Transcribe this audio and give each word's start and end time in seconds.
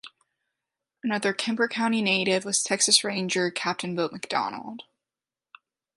Another 1.03 1.31
Kemper 1.31 1.67
County 1.67 2.01
native 2.01 2.43
was 2.43 2.63
Texas 2.63 3.03
Ranger 3.03 3.51
Captain 3.51 3.95
Bill 3.95 4.09
McDonald. 4.11 4.81